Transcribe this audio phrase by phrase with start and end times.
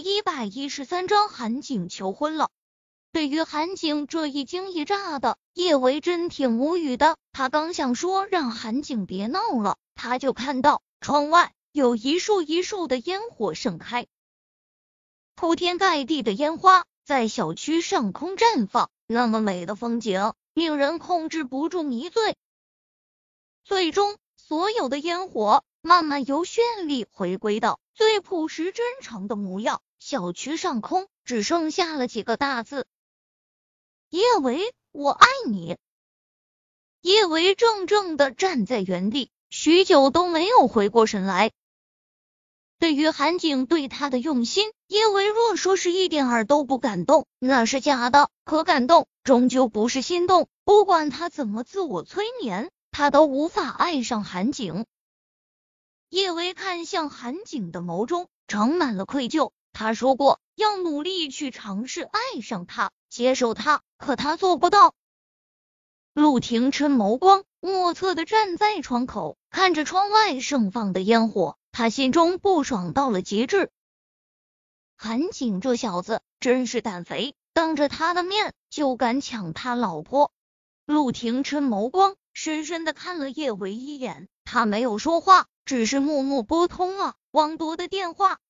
[0.00, 2.48] 一百一十三章韩景求婚了。
[3.12, 7.16] 对于韩景这一惊一乍的，叶维真挺无语的。
[7.32, 14.06] 他刚想说让韩景别闹了，他就看到窗外有一束一束的烟火盛开，
[15.34, 22.36] 铺天盖地的烟花在小区上空绽放，那么美的风景令人控制不住迷醉。
[23.64, 27.78] 最终，所有的烟火慢慢由绚丽回归到。
[27.92, 32.86] 最朴实真诚的模样，小区上空只剩下了几个大字：
[34.08, 35.76] 叶维，我爱你。
[37.02, 41.52] 叶维怔怔的站在原地，许久都没有回过神来。
[42.78, 48.30] 对于韩景对他的用心，叶维若说是一点儿都不感动，那是假的。
[48.46, 54.86] 可感动终究不是心动，不管他怎么自我催眠，他都无法爱上韩景。
[56.08, 59.52] 叶维看向韩景的眸中盛满了愧疚。
[59.80, 64.94] 他说过要努力去尝试爱上他，接受他，可他做不到。
[66.12, 73.70] 陆廷琛眸光莫测的站在窗口，看着窗外盛放的烟火，他心中不爽到了极致。
[74.98, 80.30] 韩景这小子真是胆肥，当着他的面就敢抢他老婆。
[80.84, 85.46] 陆廷琛眸光深深的看了叶维一眼，他没有说话。
[85.64, 88.40] 只是默默拨通了王铎的电话。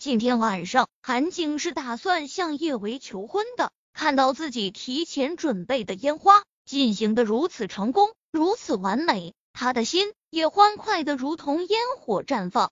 [0.00, 3.72] 今天晚上，韩景是打算向叶维求婚的。
[3.92, 12.70] 看到自己提前准备的烟花进行的如此成功，如此完美，他的心也欢快的如同烟火绽放。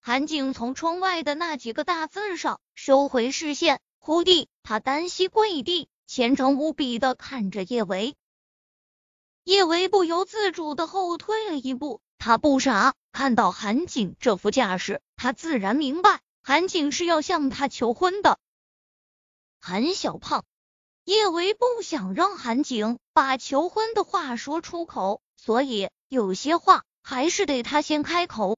[0.00, 8.16] 韩景从窗外的那几个大字上收回视线，忽地，他单膝跪地，虔诚无比的看着叶维。
[9.44, 18.38] 叶维不由自主的后退了一步，他不傻，看到韩景这副架势，他自然明白韩景是要向他求婚的。
[19.60, 20.44] 韩小胖，
[21.02, 28.56] 叶维不想让韩景把求婚的话说出口，所以有些话还是得他先开口。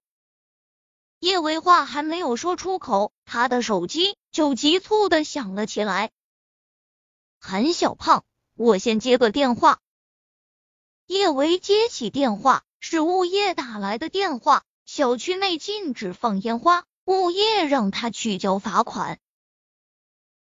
[1.18, 6.10] 叶维话还没有说出口，他的手机就急促的响了起来。
[7.40, 8.26] 韩小胖，
[8.56, 9.80] 我先接个电话。
[11.06, 14.62] 叶维接起电话，是物业打来的电话。
[14.84, 19.18] 小区内禁止放烟花，物业让他去交罚款。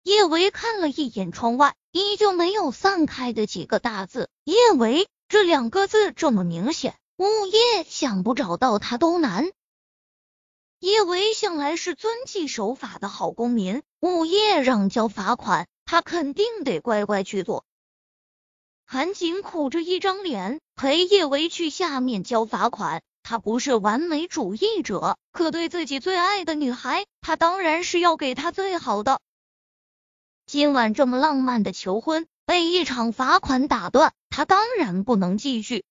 [0.02, 4.28] 叶维看了一眼窗外，依旧没有散开的几个大字。
[4.44, 9.52] 叶维这两个字这么明显，物业想不找到他都难。
[10.79, 17.66] 叶维向来是遵纪守法的好公民，物业让交罚款，他肯定得乖乖去做。
[18.84, 23.03] 韩景苦着一张脸陪叶维去下面交罚款。
[23.21, 29.19] 他不是完美主义者，可对自己最爱的女孩，他当然是要给她最好的。
[30.47, 35.85] 今晚这么浪漫的求婚被一场罚款打断，他当然不能继续。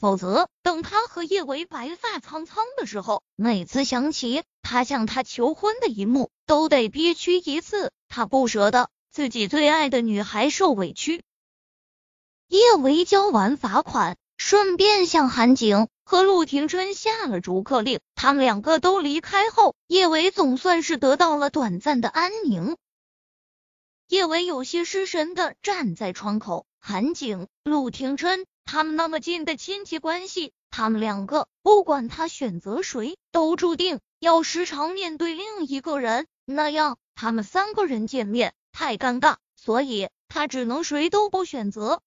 [0.00, 7.92] 否则，等他和叶维白发苍苍的时候，每次想起他向他求婚的一幕，都得憋屈一次。
[8.08, 11.22] 他不舍得自己最爱的女孩受委屈。
[12.48, 18.00] 叶维交完罚款，顺便向韩景和陆廷琛下了逐客令。
[18.14, 22.78] 他们两个都离开后，叶维总算是得到了短暂的安宁。
[24.08, 42.00] 叶维有些失神的站在窗口，韩景、陆廷琛他们那么近的亲戚关系，他们两个不管他选择谁，都注定要时常面对另一个人，那样他们三个人见面太尴尬，所以他只能谁都不选择。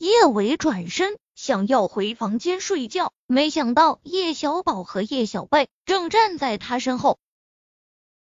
[0.00, 7.18] 叶伟转身想要回房间睡觉，没想到叶小宝和叶小贝正站在他身后。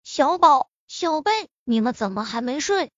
[0.02, 1.30] 小宝、小贝，
[1.62, 2.90] 你们怎么还没睡？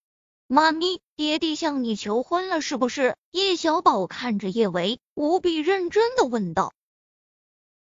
[0.47, 3.19] 妈咪、爹地向你求婚了是不是？
[3.33, 6.73] 叶小宝看着叶维，无比认真的问道。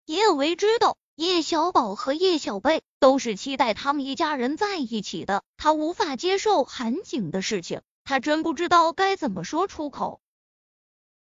[0.05, 10.21] 叶维知道叶小宝和叶小贝都是期待他们一家人在一起的，他无法接受韩景的事情，他真不知道该怎么说出口。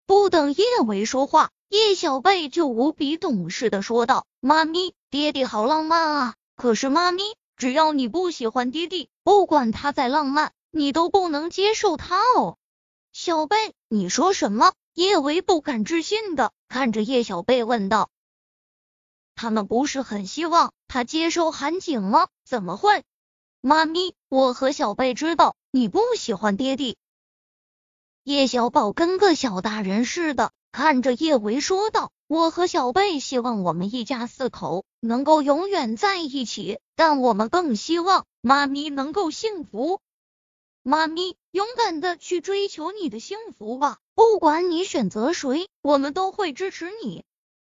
[0.06, 6.36] 不等叶维说话，叶小贝就无比懂事的说道：“妈咪，爹地好浪漫啊！
[6.58, 7.24] 可是妈咪，
[7.56, 12.58] 只要你不喜欢爹地，不管他再浪漫，你都不能接受他哦。”
[13.14, 14.74] 小贝，你说什么？
[14.94, 18.10] 叶维不敢置信的看着叶小贝问道
[19.36, 22.28] ：“他们不是很希望他接受韩景吗？
[22.44, 23.04] 怎么会？
[23.62, 26.98] 妈咪，我和小贝知道你不喜欢爹地。”
[28.26, 40.00] 叶小宝跟个小大人似的，看着叶维说道：“我和小贝希望我们一家四口能够永远在一起，但我们更希望妈咪能够幸福。
[40.84, 47.26] 妈咪，勇敢的去追求你的幸福吧，不管你选择谁，我们都会支持你。”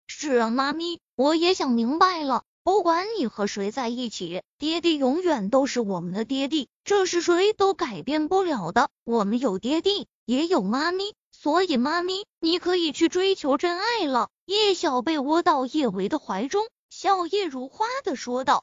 [0.08, 2.43] 是啊，妈咪，我也想明白了。
[2.64, 8.91] 不管你和谁在一起，爹地永远都是我们的爹地，这是谁都改变不了的。
[9.05, 14.29] 我们有爹地，也有妈咪，所以妈咪，你可以去追求真爱了。
[14.44, 18.62] 叶小贝窝到叶维的怀中，笑靥如花的说道。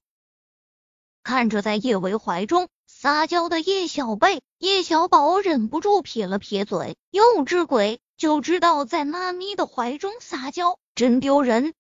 [1.24, 11.74] 看着在叶维怀中撒娇的叶小贝，叶小宝忍不住撇了撇嘴，幼稚鬼就知道在妈咪的怀中撒娇，真丢人。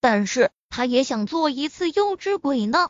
[0.00, 0.52] 但是。
[0.76, 2.88] 他也想做一次幼稚鬼呢。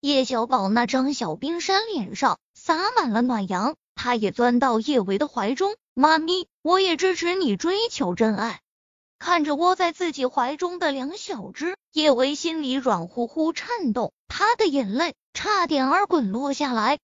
[0.00, 5.76] 叶小宝那张小冰山脸上洒满了暖阳，他也钻到叶维的怀中。
[5.92, 8.62] 妈咪，我也支持你追求真爱。
[9.18, 16.98] 看着窝在自己怀中的两小只，叶维心里软乎乎颤动，他的眼泪差点儿滚落下来。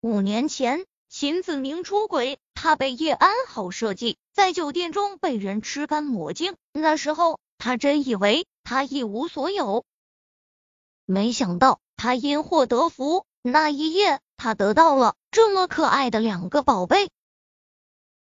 [0.00, 6.56] 五年前，秦子明出轨，他被叶安好设计，在酒店中被人吃干抹净。
[6.72, 8.46] 那时候，他真以为。
[8.64, 9.84] 他一无所有，
[11.04, 13.26] 没想到他因祸得福。
[13.42, 17.10] 那一夜，他得到了这么可爱的两个宝贝，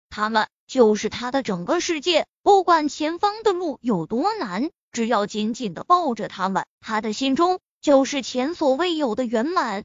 [0.09, 2.25] 他们就是他的整个世界。
[2.41, 9.83] 不管前方的路有多难，只要紧紧的抱着他们，他的心中就是前所未有的圆满。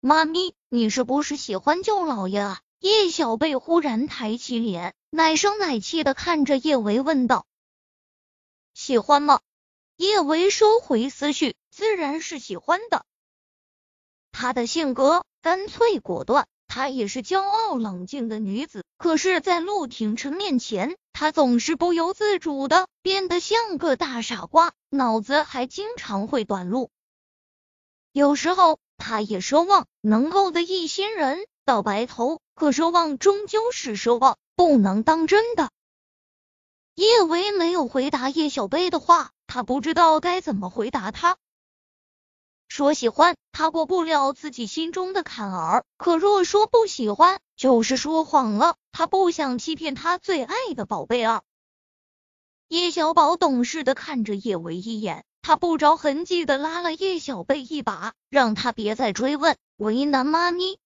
[0.00, 2.60] 妈咪，你是不是喜欢舅老爷啊？
[2.80, 7.46] 叶小贝忽然抬起脸，奶声奶气的看着叶维问道。
[8.74, 9.40] 喜欢吗？
[9.94, 13.06] 叶维收回思绪，自然是喜欢的。
[14.32, 18.84] 他的性格干脆果断，她也是骄傲冷静的女子。
[18.96, 26.90] 可是，在陆廷琛面前，她总是不由自主的变得像个大傻瓜，脑子还经常会短路。
[28.12, 35.70] 有时候，她也奢望能够的一心人到白头，可奢望终究是奢望，不能当真的。
[36.94, 41.36] 叶维没有回答叶小贝的话，他不知道该怎么回答他。
[42.74, 48.76] 说喜欢他过不了自己心中的坎儿，可若说不喜欢，就是说谎了。
[48.92, 51.42] 他不想欺骗他最爱的宝贝儿。
[52.68, 60.78] 叶小宝懂事的看着叶维一眼，他不着痕迹的拉了叶小贝一把，让他别再追问，为难妈咪。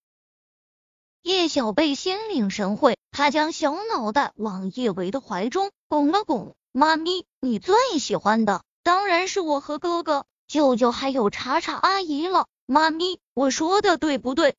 [1.23, 6.57] 叶小贝心领神会，他将小脑袋往叶维的怀中拱了拱。
[6.73, 12.47] 妈咪，你最喜欢的当然是我和哥哥、舅舅还有查查阿姨了。
[12.67, 14.55] 妈咪，我说的对不对？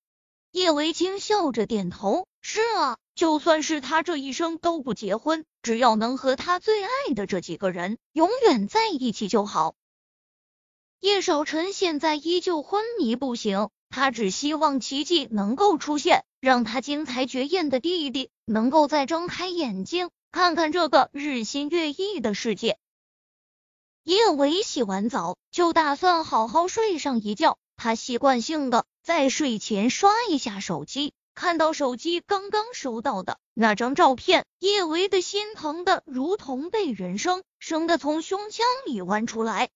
[0.51, 2.27] 叶维清笑着点头。
[2.41, 9.75] 是啊，就算是他这一生都不结婚，只要能和他最爱的这几个人永远在一起就好。
[10.99, 16.23] 叶少晨现在依旧昏迷不醒，他只希望奇迹能够出现。
[16.39, 22.77] 让他精彩绝艳的弟弟能够再睁开眼睛，看看这个日新月异的世界。
[24.07, 39.67] 叶维洗完澡就打算好好睡上一觉，他习惯性的在睡前刷一下手机，看到手机刚刚收到的那张照片，叶维的心疼的如同被人生生的从胸腔里剜出来。